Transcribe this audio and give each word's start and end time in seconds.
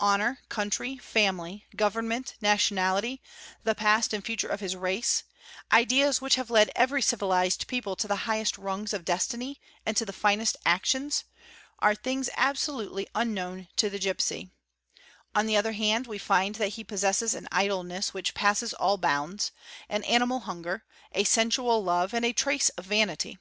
Honour, 0.00 0.38
country, 0.48 0.96
family, 0.96 1.66
government, 1.76 2.36
nation— 2.40 2.78
ality, 2.78 3.20
the 3.62 3.74
past 3.74 4.14
and 4.14 4.24
future 4.24 4.48
of 4.48 4.60
his 4.60 4.74
race—ideas 4.74 6.18
which 6.18 6.36
have 6.36 6.48
led 6.48 6.70
every 6.74 7.02
civilised 7.02 7.64
© 7.64 7.66
people 7.66 7.94
to 7.94 8.08
the 8.08 8.24
highest 8.24 8.56
rungs 8.56 8.94
of 8.94 9.04
destiny 9.04 9.60
and 9.84 9.94
to 9.94 10.06
the 10.06 10.14
finest 10.14 10.56
actions, 10.64 11.24
are 11.78 11.94
things 11.94 12.30
absolutely 12.38 13.06
unknown 13.14 13.68
to 13.76 13.90
the 13.90 13.98
gipsy; 13.98 14.48
on 15.34 15.44
the 15.44 15.58
other 15.58 15.72
hand 15.72 16.06
we 16.06 16.16
find 16.16 16.54
that 16.54 16.68
| 16.68 16.80
he 16.80 16.82
possesses 16.82 17.34
an 17.34 17.46
idleness 17.52 18.14
which 18.14 18.32
passes 18.32 18.72
all 18.72 18.96
bounds, 18.96 19.52
an 19.90 20.02
animal 20.04 20.40
hunger, 20.40 20.86
a 21.12 21.22
sensual 21.24 21.84
love, 21.84 22.14
and 22.14 22.24
a 22.24 22.32
trace 22.32 22.70
of 22.70 22.86
vanity. 22.86 23.36